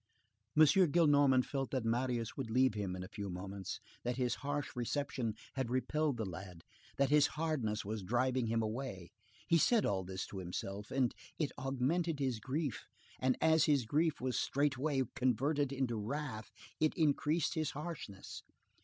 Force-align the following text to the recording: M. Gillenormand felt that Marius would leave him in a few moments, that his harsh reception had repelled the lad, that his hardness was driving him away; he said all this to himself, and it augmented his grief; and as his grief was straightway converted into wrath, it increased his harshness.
M. 0.57 0.65
Gillenormand 0.65 1.45
felt 1.45 1.69
that 1.69 1.85
Marius 1.85 2.35
would 2.35 2.49
leave 2.49 2.73
him 2.73 2.95
in 2.95 3.03
a 3.03 3.07
few 3.07 3.29
moments, 3.29 3.79
that 4.03 4.17
his 4.17 4.33
harsh 4.41 4.71
reception 4.75 5.35
had 5.53 5.69
repelled 5.69 6.17
the 6.17 6.25
lad, 6.25 6.63
that 6.97 7.11
his 7.11 7.27
hardness 7.37 7.85
was 7.85 8.01
driving 8.01 8.47
him 8.47 8.63
away; 8.63 9.11
he 9.47 9.59
said 9.59 9.85
all 9.85 10.03
this 10.03 10.25
to 10.25 10.39
himself, 10.39 10.89
and 10.89 11.13
it 11.37 11.51
augmented 11.59 12.17
his 12.19 12.39
grief; 12.39 12.87
and 13.19 13.37
as 13.41 13.65
his 13.65 13.85
grief 13.85 14.19
was 14.19 14.39
straightway 14.39 15.03
converted 15.15 15.71
into 15.71 15.97
wrath, 15.97 16.49
it 16.79 16.95
increased 16.97 17.53
his 17.53 17.69
harshness. 17.69 18.41